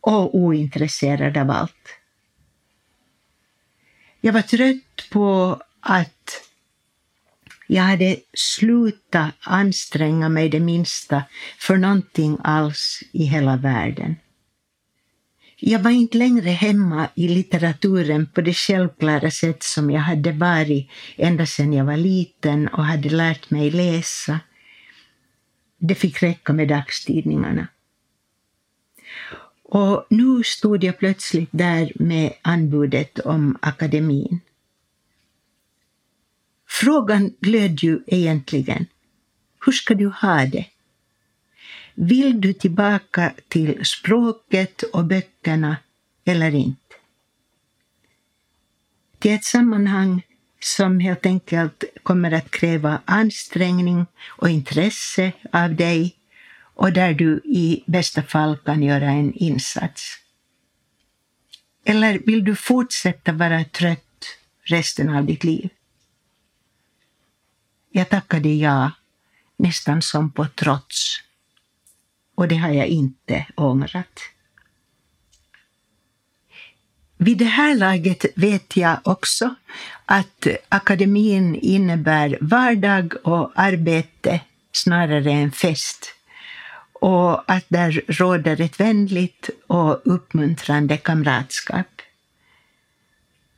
och 0.00 0.34
ointresserad 0.34 1.36
av 1.36 1.50
allt. 1.50 1.88
Jag 4.20 4.32
var 4.32 4.42
trött 4.42 5.10
på 5.10 5.60
att 5.80 6.50
jag 7.66 7.82
hade 7.82 8.16
slutat 8.34 9.34
anstränga 9.40 10.28
mig 10.28 10.48
det 10.48 10.60
minsta 10.60 11.22
för 11.58 11.76
någonting 11.76 12.38
alls 12.44 13.02
i 13.12 13.24
hela 13.24 13.56
världen. 13.56 14.16
Jag 15.62 15.80
var 15.80 15.90
inte 15.90 16.18
längre 16.18 16.50
hemma 16.50 17.08
i 17.14 17.28
litteraturen 17.28 18.26
på 18.26 18.40
det 18.40 18.54
självklara 18.54 19.30
sätt 19.30 19.62
som 19.62 19.90
jag 19.90 20.00
hade 20.00 20.32
varit 20.32 20.90
ända 21.16 21.46
sedan 21.46 21.72
jag 21.72 21.84
var 21.84 21.96
liten 21.96 22.68
och 22.68 22.84
hade 22.84 23.08
lärt 23.10 23.50
mig 23.50 23.70
läsa. 23.70 24.40
Det 25.78 25.94
fick 25.94 26.22
räcka 26.22 26.52
med 26.52 26.68
dagstidningarna. 26.68 27.68
Och 29.62 30.06
nu 30.10 30.44
stod 30.44 30.84
jag 30.84 30.98
plötsligt 30.98 31.48
där 31.52 31.92
med 31.94 32.32
anbudet 32.42 33.18
om 33.18 33.58
akademin. 33.62 34.40
Frågan 36.68 37.32
löd 37.40 37.82
ju 37.82 38.00
egentligen, 38.06 38.86
hur 39.66 39.72
ska 39.72 39.94
du 39.94 40.06
ha 40.06 40.46
det? 40.46 40.66
Vill 42.02 42.40
du 42.40 42.52
tillbaka 42.52 43.34
till 43.48 43.84
språket 43.84 44.82
och 44.82 45.04
böckerna 45.04 45.76
eller 46.24 46.54
inte? 46.54 46.94
Till 49.18 49.34
ett 49.34 49.44
sammanhang 49.44 50.22
som 50.60 51.00
helt 51.00 51.26
enkelt 51.26 51.84
kommer 52.02 52.32
att 52.32 52.50
kräva 52.50 53.00
ansträngning 53.04 54.06
och 54.26 54.50
intresse 54.50 55.32
av 55.52 55.74
dig 55.74 56.16
och 56.74 56.92
där 56.92 57.14
du 57.14 57.40
i 57.44 57.84
bästa 57.86 58.22
fall 58.22 58.56
kan 58.56 58.82
göra 58.82 59.10
en 59.10 59.32
insats. 59.34 60.16
Eller 61.84 62.18
vill 62.18 62.44
du 62.44 62.54
fortsätta 62.56 63.32
vara 63.32 63.64
trött 63.64 64.38
resten 64.62 65.08
av 65.08 65.24
ditt 65.24 65.44
liv? 65.44 65.70
Jag 67.90 68.08
tackade 68.08 68.48
ja, 68.48 68.90
nästan 69.56 70.02
som 70.02 70.32
på 70.32 70.46
trots. 70.46 71.29
Och 72.40 72.48
det 72.48 72.56
har 72.56 72.70
jag 72.70 72.86
inte 72.86 73.46
ångrat. 73.56 74.20
Vid 77.16 77.38
det 77.38 77.44
här 77.44 77.74
laget 77.74 78.24
vet 78.36 78.76
jag 78.76 78.98
också 79.04 79.54
att 80.04 80.46
akademin 80.68 81.54
innebär 81.54 82.38
vardag 82.40 83.14
och 83.22 83.52
arbete 83.54 84.40
snarare 84.72 85.32
än 85.32 85.52
fest 85.52 86.14
och 86.92 87.52
att 87.52 87.64
där 87.68 88.02
råder 88.06 88.60
ett 88.60 88.80
vänligt 88.80 89.50
och 89.66 90.00
uppmuntrande 90.04 90.96
kamratskap. 90.96 92.02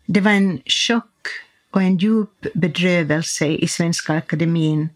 Det 0.06 0.20
var 0.20 0.32
en 0.32 0.60
chock 0.66 1.28
och 1.70 1.82
en 1.82 1.96
djup 1.96 2.46
bedrövelse 2.54 3.46
i 3.46 3.68
Svenska 3.68 4.16
Akademin 4.16 4.88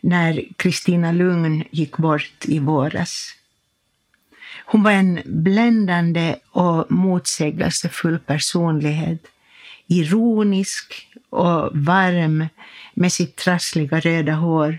när 0.00 0.44
Kristina 0.56 1.12
Lugn 1.12 1.64
gick 1.70 1.96
bort 1.96 2.44
i 2.44 2.58
våras. 2.58 3.34
Hon 4.64 4.82
var 4.82 4.90
en 4.90 5.20
bländande 5.24 6.36
och 6.50 6.90
motsägelsefull 6.90 8.18
personlighet, 8.18 9.26
ironisk 9.86 11.08
och 11.30 11.70
varm 11.74 12.46
med 12.94 13.12
sitt 13.12 13.36
trassliga 13.36 14.00
röda 14.00 14.32
hår, 14.32 14.78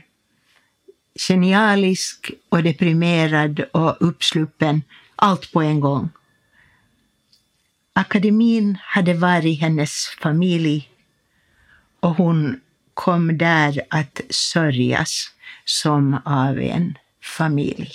genialisk 1.27 2.31
och 2.49 2.63
deprimerad 2.63 3.59
och 3.59 3.97
uppsluppen, 3.99 4.81
allt 5.15 5.51
på 5.51 5.61
en 5.61 5.79
gång. 5.79 6.09
Akademin 7.93 8.77
hade 8.81 9.13
varit 9.13 9.61
hennes 9.61 10.07
familj 10.21 10.89
och 11.99 12.15
hon 12.15 12.59
kom 12.93 13.37
där 13.37 13.81
att 13.89 14.21
sörjas 14.29 15.31
som 15.65 16.21
av 16.25 16.59
en 16.59 16.97
familj. 17.21 17.91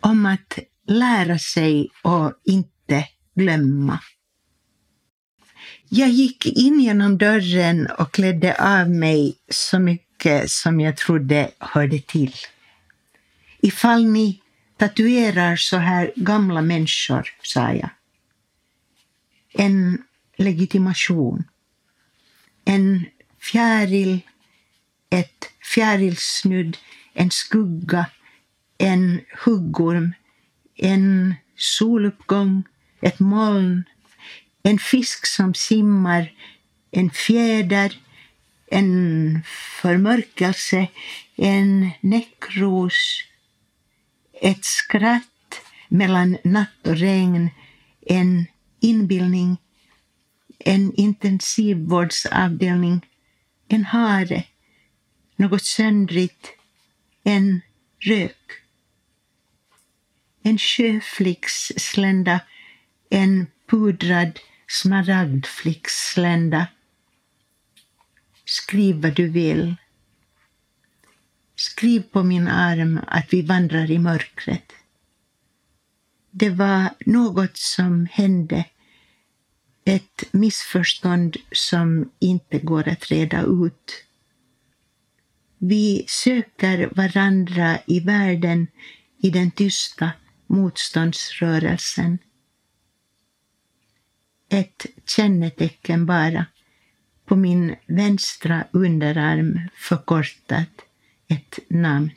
Om 0.00 0.26
att 0.26 0.58
lära 0.86 1.38
sig 1.38 1.90
och 2.02 2.32
inte 2.44 3.08
glömma. 3.34 3.98
Jag 5.88 6.08
gick 6.08 6.46
in 6.46 6.80
genom 6.80 7.18
dörren 7.18 7.86
och 7.86 8.12
klädde 8.12 8.80
av 8.80 8.90
mig 8.90 9.36
så 9.48 9.78
mycket 9.78 10.50
som 10.50 10.80
jag 10.80 10.96
trodde 10.96 11.50
hörde 11.58 11.98
till. 11.98 12.34
Ifall 13.60 14.06
ni 14.06 14.42
tatuerar 14.76 15.56
så 15.56 15.76
här 15.76 16.12
gamla 16.16 16.62
människor, 16.62 17.28
sa 17.42 17.72
jag. 17.72 17.90
En 19.54 20.04
legitimation. 20.36 21.44
En 22.64 23.06
fjäril, 23.40 24.20
ett 25.10 25.50
fjärilsnudd, 25.74 26.76
en 27.14 27.30
skugga, 27.30 28.06
en 28.78 29.20
huggorm, 29.44 30.14
en 30.76 31.34
soluppgång, 31.56 32.64
ett 33.00 33.20
moln, 33.20 33.84
en 34.62 34.78
fisk 34.78 35.26
som 35.26 35.54
simmar, 35.54 36.32
en 36.90 37.10
fjäder, 37.10 37.98
en 38.66 39.42
förmörkelse, 39.80 40.88
en 41.36 41.90
näckros, 42.00 43.24
ett 44.42 44.64
skratt 44.64 45.60
mellan 45.88 46.38
natt 46.44 46.86
och 46.86 46.96
regn, 46.96 47.50
en 48.06 48.46
inbildning, 48.82 49.56
en 50.58 50.94
intensivvårdsavdelning, 50.94 53.06
en 53.68 53.84
hare, 53.84 54.44
något 55.36 55.64
söndrigt, 55.64 56.48
en 57.24 57.60
rök. 57.98 58.62
En 60.42 60.58
sjöflickslända, 60.58 62.40
en 63.10 63.46
pudrad 63.66 64.40
smaragdflickslända. 64.68 66.66
Skriv 68.44 68.96
vad 68.96 69.14
du 69.14 69.28
vill. 69.28 69.76
Skriv 71.56 72.00
på 72.00 72.22
min 72.22 72.48
arm 72.48 73.00
att 73.06 73.32
vi 73.32 73.42
vandrar 73.42 73.90
i 73.90 73.98
mörkret. 73.98 74.72
Det 76.34 76.50
var 76.50 76.88
något 77.06 77.56
som 77.56 78.06
hände, 78.10 78.64
ett 79.84 80.24
missförstånd 80.32 81.36
som 81.52 82.10
inte 82.18 82.58
går 82.58 82.88
att 82.88 83.10
reda 83.10 83.42
ut. 83.42 84.04
Vi 85.58 86.04
söker 86.08 86.92
varandra 86.96 87.78
i 87.86 88.00
världen 88.00 88.66
i 89.18 89.30
den 89.30 89.50
tysta 89.50 90.10
motståndsrörelsen. 90.46 92.18
Ett 94.48 94.86
kännetecken 95.06 96.06
bara, 96.06 96.46
på 97.24 97.36
min 97.36 97.76
vänstra 97.86 98.64
underarm 98.70 99.60
förkortat 99.74 100.68
ett 101.28 101.58
namn. 101.68 102.10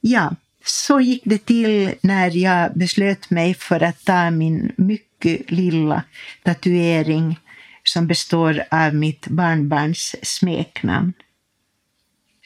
Ja, 0.00 0.36
så 0.64 1.00
gick 1.00 1.22
det 1.24 1.46
till 1.46 1.94
när 2.00 2.36
jag 2.36 2.78
beslöt 2.78 3.30
mig 3.30 3.54
för 3.54 3.82
att 3.82 4.04
ta 4.04 4.30
min 4.30 4.72
mycket 4.76 5.50
lilla 5.50 6.02
tatuering 6.42 7.38
som 7.82 8.06
består 8.06 8.64
av 8.70 8.94
mitt 8.94 9.28
barnbarns 9.28 10.16
smeknamn. 10.22 11.12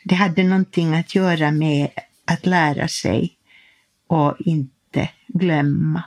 Det 0.04 0.14
hade 0.14 0.42
någonting 0.42 0.94
att 0.94 1.14
göra 1.14 1.50
med 1.50 1.90
att 2.24 2.46
lära 2.46 2.88
sig 2.88 3.37
och 4.07 4.37
inte 4.38 5.11
glömma. 5.26 6.02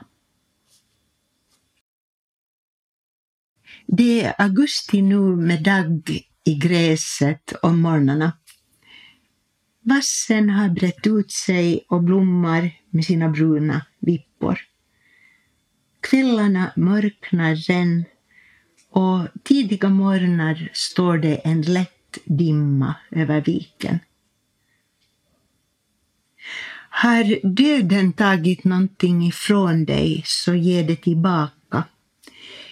Det 3.86 4.24
är 4.24 4.34
augusti 4.38 5.02
nu 5.02 5.20
med 5.36 5.62
dagg 5.62 6.24
i 6.44 6.54
gräset 6.54 7.52
om 7.62 7.80
morgnarna. 7.80 8.32
Vassen 9.82 10.50
har 10.50 10.68
brett 10.68 11.06
ut 11.06 11.32
sig 11.32 11.84
och 11.88 12.02
blommar 12.02 12.70
med 12.90 13.04
sina 13.04 13.28
bruna 13.28 13.86
vippor. 13.98 14.58
Kvällarna 16.00 16.72
mörknar 16.76 17.54
redan 17.54 18.04
och 18.90 19.28
tidiga 19.42 19.88
morgnar 19.88 20.70
står 20.72 21.18
det 21.18 21.34
en 21.34 21.62
lätt 21.62 22.18
dimma 22.24 22.94
över 23.10 23.40
viken. 23.40 23.98
Har 26.90 27.46
döden 27.46 28.12
tagit 28.12 28.64
någonting 28.64 29.26
ifrån 29.26 29.84
dig 29.84 30.22
så 30.26 30.54
ge 30.54 30.82
det 30.82 30.96
tillbaka, 30.96 31.84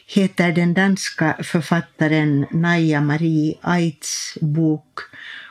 heter 0.07 0.53
den 0.53 0.75
danska 0.75 1.37
författaren 1.43 2.47
Naja 2.51 3.01
Marie 3.01 3.55
Aits 3.61 4.39
bok 4.41 5.01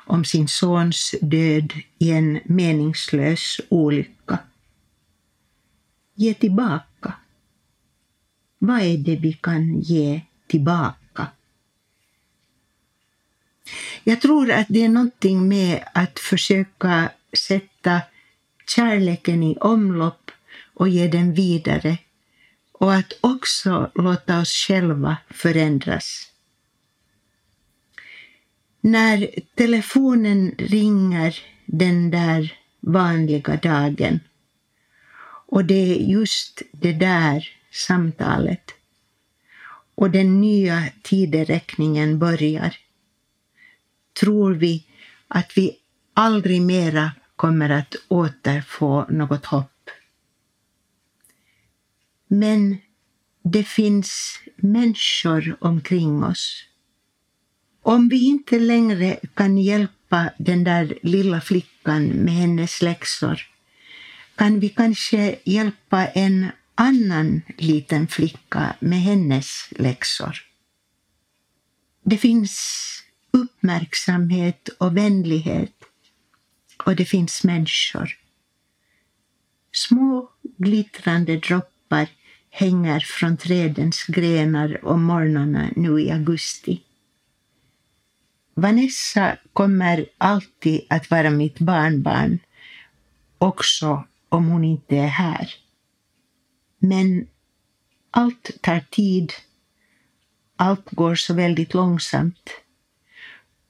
om 0.09 0.25
sin 0.25 0.47
sons 0.47 1.15
död 1.21 1.73
i 1.99 2.11
en 2.11 2.39
meningslös 2.45 3.61
olycka. 3.69 4.39
Ge 6.15 6.33
tillbaka. 6.33 7.13
Vad 8.59 8.81
är 8.81 8.97
det 8.97 9.15
vi 9.15 9.33
kan 9.33 9.79
ge 9.79 10.21
tillbaka? 10.47 11.27
Jag 14.03 14.21
tror 14.21 14.51
att 14.51 14.67
det 14.69 14.83
är 14.83 14.89
någonting 14.89 15.47
med 15.47 15.83
att 15.93 16.19
försöka 16.19 17.11
sätta 17.47 18.01
kärleken 18.67 19.43
i 19.43 19.55
omlopp 19.55 20.31
och 20.73 20.89
ge 20.89 21.07
den 21.07 21.33
vidare 21.33 21.97
och 22.71 22.93
att 22.93 23.13
också 23.21 23.91
låta 23.95 24.39
oss 24.39 24.51
själva 24.51 25.17
förändras. 25.29 26.28
När 28.81 29.29
telefonen 29.55 30.55
ringer 30.57 31.39
den 31.65 32.11
där 32.11 32.53
vanliga 32.79 33.55
dagen 33.55 34.19
och 35.47 35.65
det 35.65 35.73
är 35.73 35.95
just 35.95 36.61
det 36.71 36.93
där 36.93 37.49
samtalet 37.71 38.71
och 39.95 40.11
den 40.11 40.41
nya 40.41 40.83
tideräkningen 41.03 42.19
börjar 42.19 42.77
tror 44.19 44.53
vi 44.53 44.85
att 45.27 45.57
vi 45.57 45.77
aldrig 46.13 46.61
mera 46.61 47.11
kommer 47.35 47.69
att 47.69 47.95
återfå 48.07 49.05
något 49.09 49.45
hopp. 49.45 49.89
Men 52.27 52.77
det 53.43 53.63
finns 53.63 54.39
människor 54.55 55.57
omkring 55.61 56.23
oss. 56.23 56.68
Om 57.81 58.09
vi 58.09 58.25
inte 58.25 58.59
längre 58.59 59.19
kan 59.33 59.57
hjälpa 59.57 60.29
den 60.37 60.63
där 60.63 60.99
lilla 61.01 61.41
flickan 61.41 62.07
med 62.07 62.33
hennes 62.33 62.81
läxor 62.81 63.39
kan 64.35 64.59
vi 64.59 64.69
kanske 64.69 65.39
hjälpa 65.43 66.07
en 66.07 66.47
annan 66.75 67.41
liten 67.57 68.07
flicka 68.07 68.75
med 68.79 69.01
hennes 69.01 69.67
läxor. 69.71 70.37
Det 72.03 72.17
finns 72.17 72.59
uppmärksamhet 73.31 74.69
och 74.77 74.97
vänlighet 74.97 75.73
och 76.85 76.95
det 76.95 77.05
finns 77.05 77.43
människor. 77.43 78.09
Små 79.71 80.29
glittrande 80.57 81.37
droppar 81.37 82.07
hänger 82.49 82.99
från 82.99 83.37
trädens 83.37 84.05
grenar 84.07 84.85
om 84.85 85.03
morgnarna 85.03 85.69
nu 85.75 86.01
i 86.01 86.11
augusti. 86.11 86.81
Vanessa 88.59 89.37
kommer 89.53 90.05
alltid 90.17 90.81
att 90.89 91.11
vara 91.11 91.29
mitt 91.29 91.59
barnbarn, 91.59 92.39
också 93.37 94.03
om 94.29 94.47
hon 94.47 94.63
inte 94.63 94.95
är 94.97 95.07
här. 95.07 95.53
Men 96.79 97.27
allt 98.11 98.61
tar 98.61 98.79
tid. 98.79 99.33
Allt 100.55 100.91
går 100.91 101.15
så 101.15 101.33
väldigt 101.33 101.73
långsamt. 101.73 102.49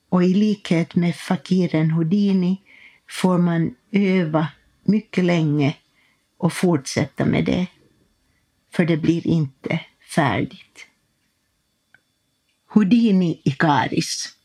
Och 0.10 0.23
i 0.23 0.34
likhet 0.34 0.95
med 0.95 1.15
fakiren 1.15 1.91
Houdini 1.91 2.62
får 3.10 3.38
man 3.38 3.75
öva 3.91 4.47
mycket 4.84 5.25
länge 5.25 5.75
och 6.38 6.54
fortsätta 6.54 7.25
med 7.25 7.45
det. 7.45 7.67
För 8.73 8.86
det 8.86 8.97
blir 8.97 9.28
inte 9.28 9.80
färdigt. 10.15 10.88
Houdini 12.67 13.41
Ikaris. 13.43 14.38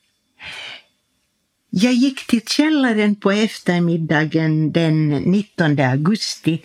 Jag 1.71 1.93
gick 1.93 2.27
till 2.27 2.47
källaren 2.47 3.17
på 3.17 3.31
eftermiddagen 3.31 4.73
den 4.73 5.09
19 5.09 5.79
augusti 5.81 6.63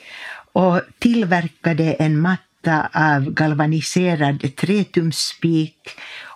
och 0.51 0.81
tillverkade 0.99 1.93
en 1.93 2.21
matta 2.21 2.89
av 2.93 3.31
galvaniserad 3.31 4.55
trätumsspik 4.55 5.89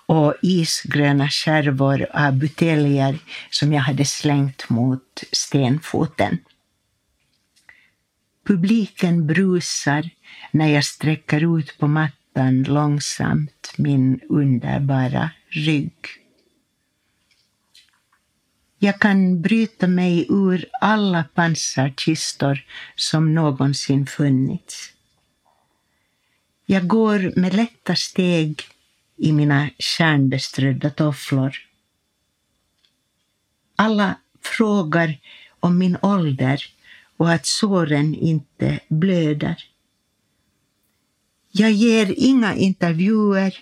och 0.05 0.33
isgröna 0.41 1.29
skärvor 1.29 2.07
av 2.13 2.33
buteljer 2.33 3.17
som 3.49 3.73
jag 3.73 3.81
hade 3.81 4.05
slängt 4.05 4.69
mot 4.69 5.23
stenfoten. 5.31 6.37
Publiken 8.47 9.27
brusar 9.27 10.09
när 10.51 10.67
jag 10.67 10.85
sträcker 10.85 11.59
ut 11.59 11.77
på 11.77 11.87
mattan 11.87 12.63
långsamt 12.63 13.73
min 13.77 14.19
underbara 14.29 15.29
rygg. 15.49 16.22
Jag 18.83 18.99
kan 18.99 19.41
bryta 19.41 19.87
mig 19.87 20.25
ur 20.29 20.65
alla 20.81 21.23
pansarkistor 21.23 22.65
som 22.95 23.33
någonsin 23.33 24.05
funnits. 24.05 24.93
Jag 26.65 26.87
går 26.87 27.39
med 27.39 27.53
lätta 27.53 27.95
steg 27.95 28.61
i 29.17 29.31
mina 29.31 29.69
kärnbeströdda 29.77 30.89
tofflor. 30.89 31.55
Alla 33.75 34.15
frågar 34.41 35.19
om 35.59 35.77
min 35.77 35.97
ålder 36.01 36.65
och 37.17 37.31
att 37.31 37.45
såren 37.45 38.15
inte 38.15 38.79
blöder. 38.87 39.63
Jag 41.51 41.71
ger 41.71 42.13
inga 42.17 42.55
intervjuer 42.55 43.59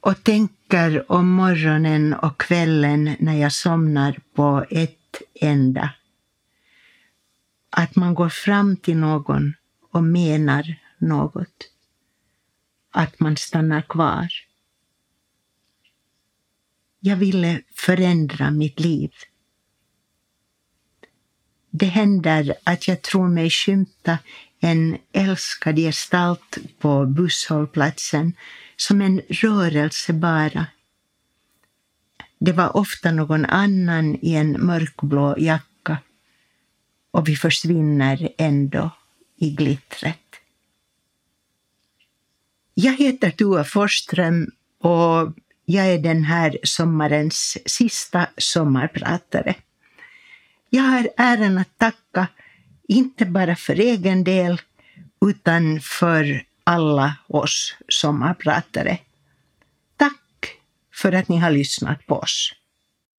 och 0.00 0.24
tänker 0.24 1.12
om 1.12 1.30
morgonen 1.30 2.14
och 2.14 2.40
kvällen 2.40 3.16
när 3.18 3.34
jag 3.34 3.52
somnar 3.52 4.18
på 4.34 4.64
ett 4.70 5.22
enda. 5.34 5.90
Att 7.70 7.96
man 7.96 8.14
går 8.14 8.28
fram 8.28 8.76
till 8.76 8.96
någon 8.96 9.54
och 9.90 10.04
menar 10.04 10.74
något. 10.98 11.70
Att 12.90 13.20
man 13.20 13.36
stannar 13.36 13.82
kvar. 13.82 14.28
Jag 17.00 17.16
ville 17.16 17.62
förändra 17.74 18.50
mitt 18.50 18.80
liv. 18.80 19.10
Det 21.70 21.86
händer 21.86 22.54
att 22.64 22.88
jag 22.88 23.02
tror 23.02 23.28
mig 23.28 23.50
skymta 23.50 24.18
en 24.60 24.98
älskad 25.12 25.76
gestalt 25.76 26.58
på 26.78 27.06
busshållplatsen 27.06 28.32
som 28.80 29.00
en 29.00 29.20
rörelse 29.28 30.12
bara. 30.12 30.66
Det 32.38 32.52
var 32.52 32.76
ofta 32.76 33.12
någon 33.12 33.44
annan 33.44 34.18
i 34.22 34.34
en 34.34 34.66
mörkblå 34.66 35.34
jacka 35.38 35.98
och 37.10 37.28
vi 37.28 37.36
försvinner 37.36 38.28
ändå 38.38 38.90
i 39.36 39.50
glittret. 39.50 40.16
Jag 42.74 42.96
heter 42.96 43.30
Tua 43.30 43.64
Forsström 43.64 44.50
och 44.78 45.32
jag 45.64 45.86
är 45.86 45.98
den 45.98 46.24
här 46.24 46.58
sommarens 46.62 47.58
sista 47.66 48.26
sommarpratare. 48.36 49.54
Jag 50.70 50.82
har 50.82 51.08
äran 51.16 51.58
att 51.58 51.78
tacka, 51.78 52.28
inte 52.88 53.26
bara 53.26 53.56
för 53.56 53.74
egen 53.74 54.24
del, 54.24 54.60
utan 55.20 55.80
för 55.80 56.49
alla 56.70 57.16
oss 57.26 57.76
sommarpratare. 57.88 58.98
Tack 59.96 60.60
för 60.94 61.12
att 61.12 61.28
ni 61.28 61.36
har 61.36 61.50
lyssnat 61.50 62.06
på 62.06 62.14
oss. 62.14 62.52